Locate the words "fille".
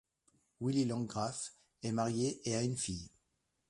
2.75-3.11